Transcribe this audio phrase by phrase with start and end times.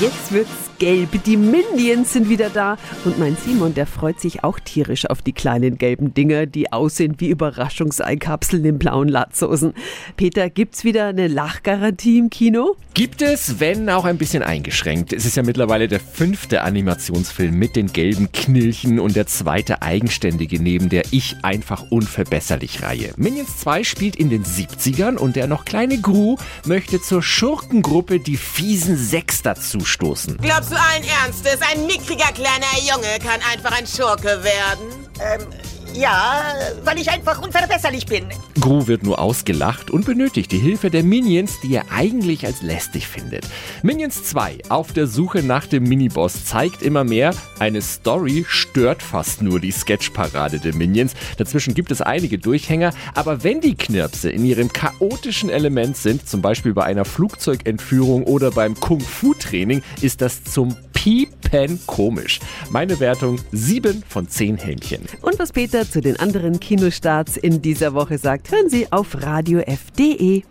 [0.00, 1.24] Jetzt wird's gelb.
[1.24, 2.76] Die Minions sind wieder da.
[3.04, 7.16] Und mein Simon, der freut sich auch tierisch auf die kleinen gelben Dinger, die aussehen
[7.18, 9.74] wie Überraschungseikapseln in blauen Latzhosen.
[10.16, 12.76] Peter, gibt's wieder eine Lachgarantie im Kino?
[12.94, 15.12] Gibt es, wenn auch ein bisschen eingeschränkt.
[15.12, 20.62] Es ist ja mittlerweile der fünfte Animationsfilm mit den gelben Knilchen und der zweite eigenständige
[20.62, 23.12] neben der Ich einfach unverbesserlich Reihe.
[23.16, 26.36] Minions 2 spielt in den 70ern und der noch kleine Gru
[26.66, 30.38] möchte zur Schurkengruppe die fiesen Sechs dazu stoßen.
[30.38, 35.08] Glaubst du allen Ernstes, ein mickriger kleiner Junge kann einfach ein Schurke werden?
[35.20, 35.46] Ähm,
[35.94, 38.24] ja, weil ich einfach unverbesserlich bin.
[38.60, 43.06] Gru wird nur ausgelacht und benötigt die Hilfe der Minions, die er eigentlich als lästig
[43.06, 43.46] findet.
[43.82, 49.42] Minions 2 auf der Suche nach dem Miniboss zeigt immer mehr, eine Story stört fast
[49.42, 51.14] nur die Sketchparade der Minions.
[51.36, 56.42] Dazwischen gibt es einige Durchhänger, aber wenn die Knirpse in ihrem chaotischen Element sind, zum
[56.42, 60.76] Beispiel bei einer Flugzeugentführung oder beim Kung-Fu-Training, ist das zum
[61.48, 62.40] Piepen komisch.
[62.70, 65.02] Meine Wertung 7 von 10 Hähnchen.
[65.22, 70.42] Und was Peter zu den anderen Kinostarts in dieser Woche sagt, hören Sie auf radiof.de.